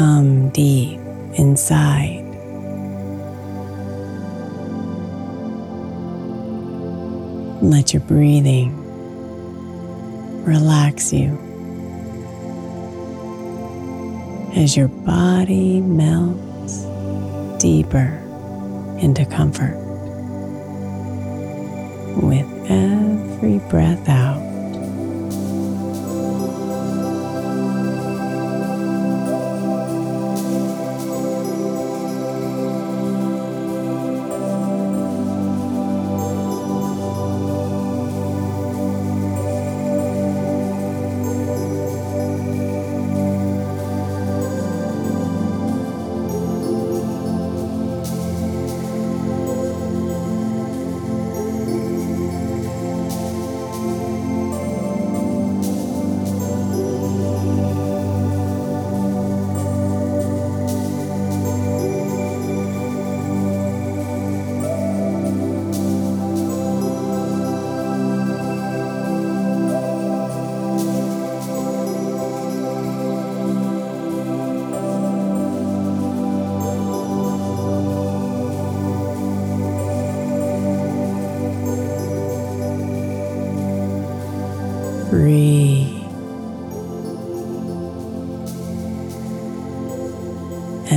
Come 0.00 0.48
deep 0.48 0.98
inside. 1.34 2.24
Let 7.60 7.92
your 7.92 8.00
breathing 8.04 8.72
relax 10.42 11.12
you 11.12 11.36
as 14.56 14.74
your 14.74 14.88
body 14.88 15.82
melts 15.82 16.86
deeper 17.62 18.08
into 19.02 19.26
comfort 19.26 19.76
with 22.22 22.46
every 22.70 23.58
breath 23.68 24.08
out. 24.08 24.49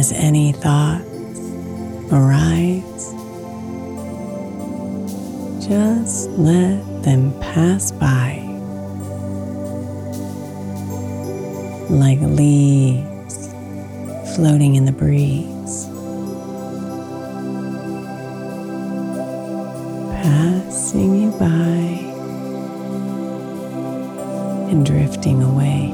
As 0.03 0.11
any 0.11 0.51
thoughts 0.51 1.39
arise, 2.11 3.13
just 5.65 6.29
let 6.31 7.03
them 7.03 7.31
pass 7.39 7.93
by. 7.93 8.35
Like 11.89 12.19
leaves 12.19 13.47
floating 14.35 14.75
in 14.75 14.83
the 14.83 14.91
breeze, 14.91 15.87
passing 20.21 21.21
you 21.21 21.31
by 21.39 21.85
and 24.69 24.85
drifting 24.85 25.41
away. 25.41 25.93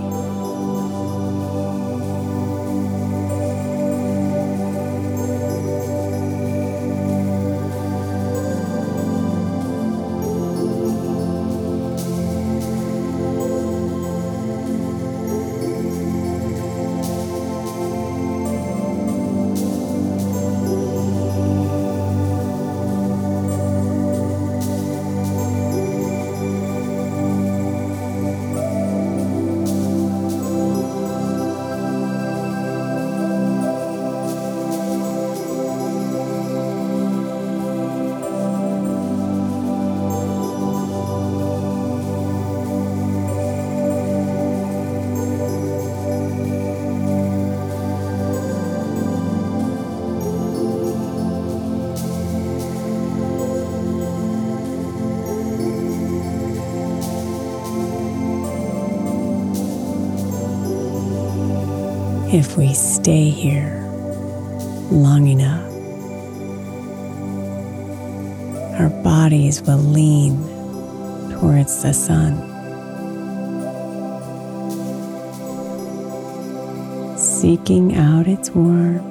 If 62.31 62.57
we 62.57 62.73
stay 62.75 63.29
here 63.29 63.83
long 64.91 65.27
enough, 65.27 65.65
our 68.79 68.89
bodies 69.03 69.63
will 69.63 69.77
lean 69.79 70.37
towards 71.31 71.81
the 71.81 71.91
sun. 71.91 72.37
Seeking 77.17 77.95
out 77.95 78.27
its 78.27 78.51
warmth 78.51 79.01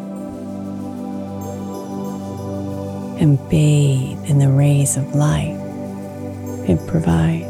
and 3.20 3.36
bathe 3.48 4.30
in 4.30 4.38
the 4.38 4.48
rays 4.48 4.96
of 4.96 5.14
light 5.16 5.56
it 6.68 6.86
provides. 6.86 7.47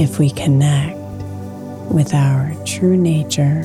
If 0.00 0.18
we 0.18 0.30
connect 0.30 0.96
with 1.92 2.14
our 2.14 2.54
true 2.64 2.96
nature 2.96 3.64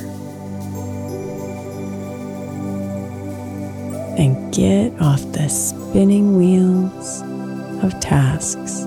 and 4.17 4.53
get 4.53 4.91
off 4.99 5.21
the 5.31 5.47
spinning 5.47 6.35
wheels 6.35 7.21
of 7.81 7.97
tasks. 8.01 8.83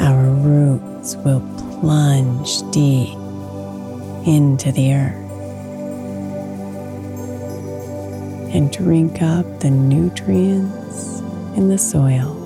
Our 0.00 0.24
roots 0.40 1.14
will 1.16 1.42
plunge 1.58 2.62
deep 2.70 3.18
into 4.26 4.72
the 4.72 4.94
earth 4.94 5.30
and 8.54 8.72
drink 8.72 9.20
up 9.20 9.60
the 9.60 9.68
nutrients 9.68 11.20
in 11.54 11.68
the 11.68 11.76
soil. 11.76 12.45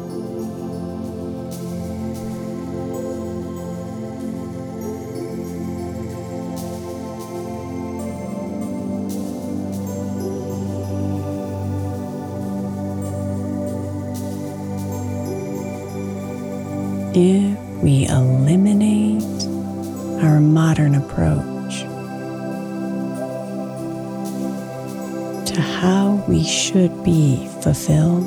To 25.51 25.61
how 25.61 26.25
we 26.29 26.45
should 26.45 27.03
be 27.03 27.49
fulfilled, 27.61 28.25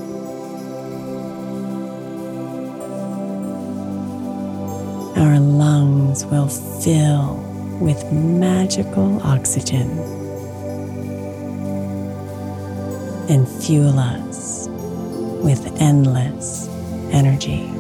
our 5.18 5.40
lungs 5.40 6.26
will 6.26 6.50
fill 6.50 7.36
with 7.80 8.12
magical 8.12 9.22
oxygen 9.22 9.90
and 13.30 13.48
fuel 13.48 13.98
us 13.98 14.68
with 15.42 15.66
endless 15.82 16.68
energy. 17.12 17.73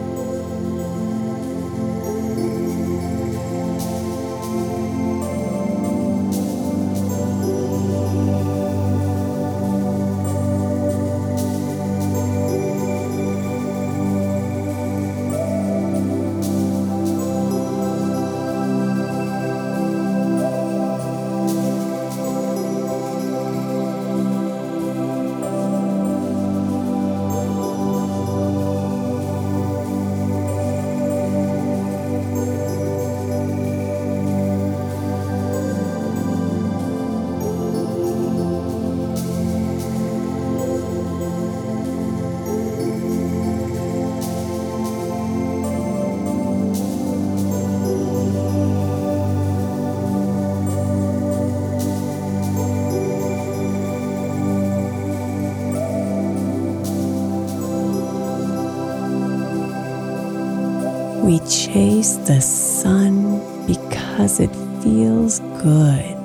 The 62.20 62.42
sun 62.42 63.66
because 63.66 64.40
it 64.40 64.50
feels 64.82 65.40
good 65.62 66.18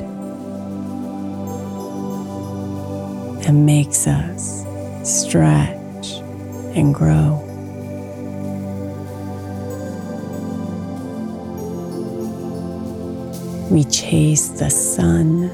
and 3.47 3.65
makes 3.67 4.07
us 4.07 4.65
stretch 5.05 6.21
and 6.75 6.95
grow. 6.95 7.45
We 13.71 13.85
chase 13.85 14.49
the 14.49 14.71
sun 14.71 15.51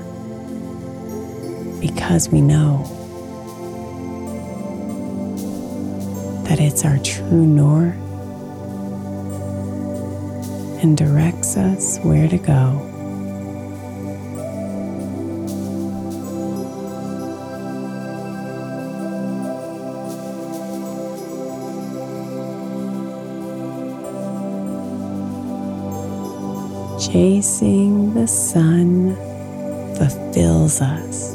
because 1.81 2.29
we 2.29 2.41
know 2.41 2.83
that 6.45 6.61
it's 6.61 6.85
our 6.85 6.99
true 6.99 7.47
north 7.47 8.04
and 10.85 10.99
directs 10.99 11.57
us 11.57 11.99
where 12.01 12.29
to 12.29 12.37
go. 12.37 12.79
Chasing 27.01 28.13
the 28.13 28.27
sun 28.27 29.17
fulfills 29.97 30.83
us 30.83 31.33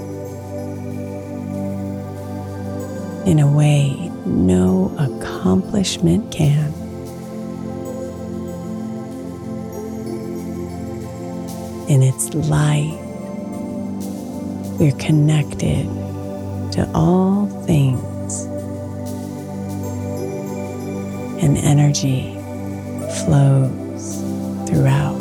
in 3.27 3.39
a 3.39 3.51
way 3.51 4.11
no 4.27 4.95
accomplishment 4.99 6.31
can. 6.31 6.78
In 11.89 12.03
its 12.03 12.33
light, 12.35 12.95
we're 14.79 14.91
connected 14.93 15.85
to 16.71 16.89
all 16.93 17.47
things, 17.65 18.45
and 21.43 21.57
energy 21.57 22.35
flows 23.25 24.21
throughout. 24.69 25.18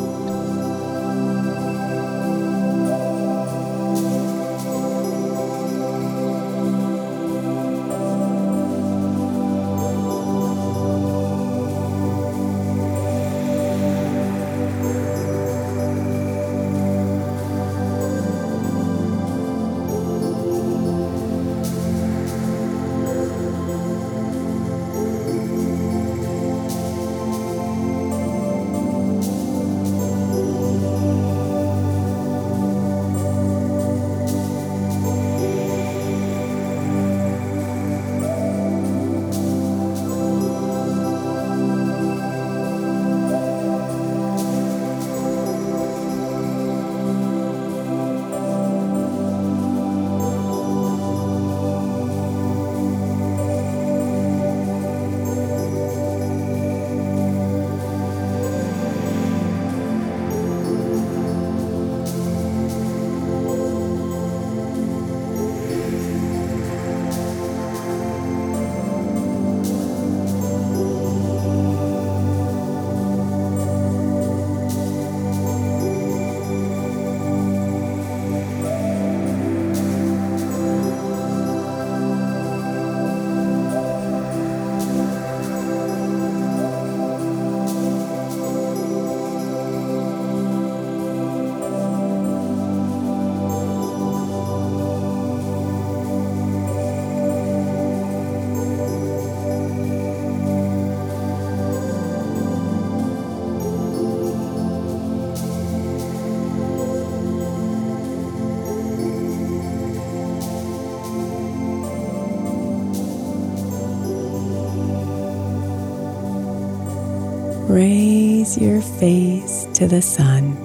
Your 118.61 118.81
face 118.81 119.69
to 119.75 119.87
the 119.87 120.03
sun. 120.03 120.57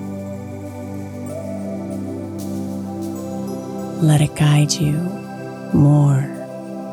Let 4.01 4.19
it 4.19 4.35
guide 4.35 4.71
you 4.71 4.93
more 5.75 6.21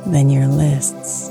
than 0.07 0.29
your 0.29 0.47
lists. 0.47 1.31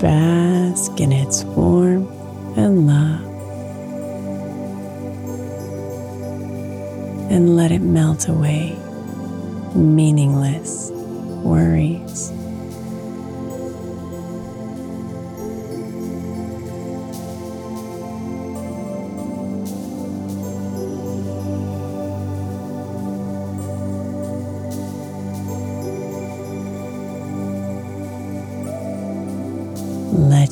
Bask 0.00 0.98
in 0.98 1.12
its 1.12 1.44
warmth 1.44 2.10
and 2.56 2.86
love. 2.86 3.20
And 7.30 7.56
let 7.56 7.72
it 7.72 7.82
melt 7.82 8.26
away 8.26 8.74
meaningless 9.74 10.90
worries. 11.44 12.37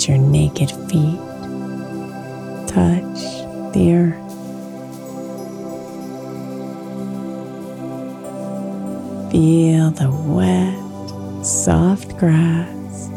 Your 0.07 0.19
naked 0.19 0.71
feet 0.71 1.19
touch 2.69 3.19
the 3.73 3.93
earth. 3.93 4.33
Feel 9.33 9.91
the 9.91 10.11
wet, 10.27 11.45
soft 11.45 12.17
grass 12.19 13.09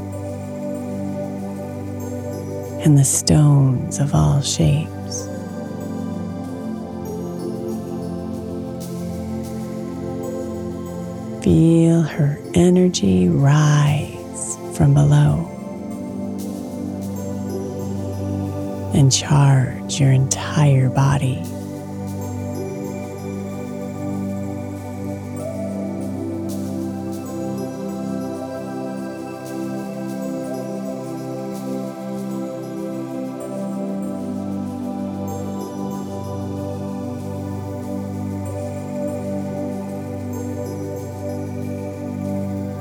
and 2.83 2.97
the 2.97 3.05
stones 3.05 3.99
of 3.99 4.15
all 4.15 4.41
shapes. 4.41 5.27
Feel 11.43 12.01
her 12.01 12.39
energy 12.55 13.29
rise 13.29 14.57
from 14.75 14.95
below. 14.95 15.58
And 18.99 19.13
charge 19.13 19.97
your 19.97 20.11
entire 20.11 20.89
body. 20.89 21.41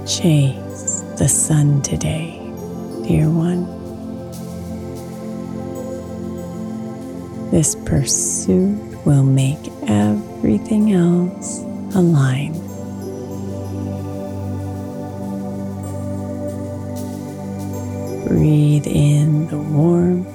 Chase 0.04 1.02
the 1.16 1.28
sun 1.28 1.80
today, 1.82 2.40
dear 3.06 3.30
one. 3.30 3.77
This 7.50 7.74
pursuit 7.74 8.78
will 9.06 9.24
make 9.24 9.72
everything 9.88 10.92
else 10.92 11.60
align. 11.94 12.52
Breathe 18.26 18.86
in 18.86 19.48
the 19.48 19.56
warmth, 19.56 20.28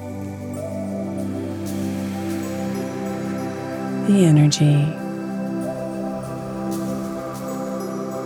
the 4.07 4.25
energy, 4.25 4.83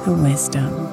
the 0.06 0.14
wisdom. 0.24 0.87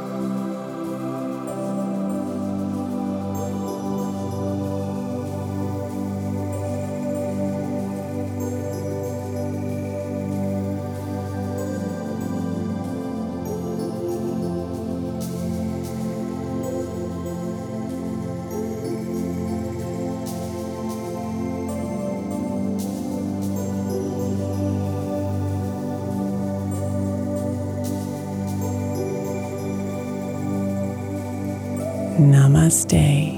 Namaste, 32.25 33.37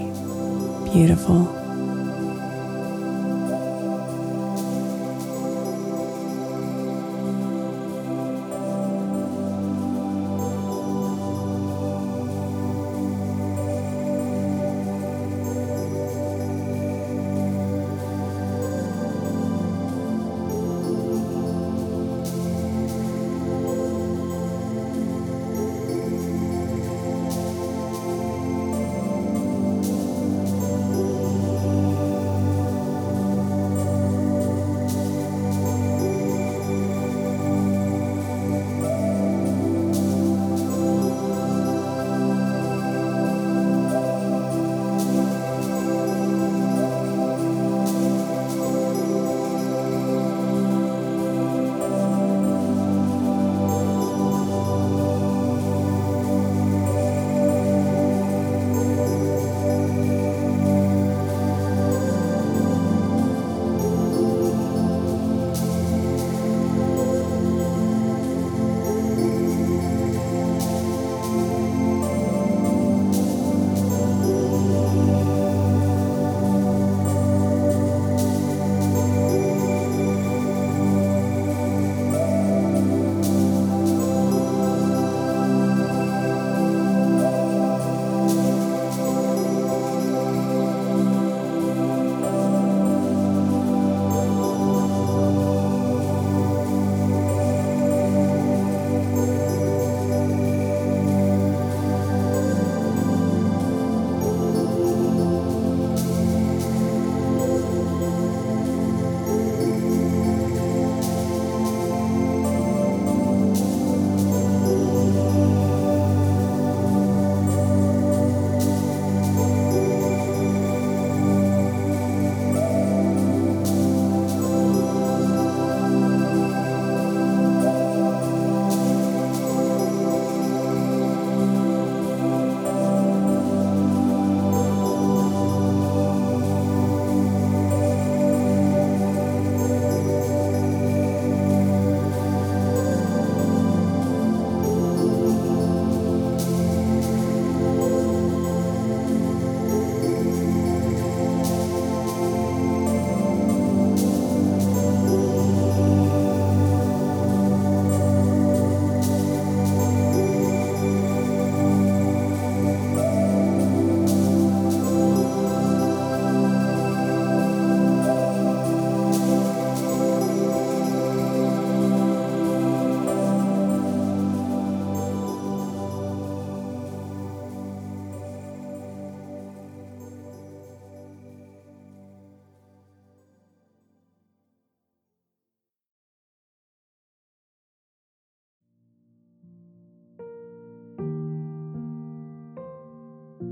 beautiful. 0.93 1.56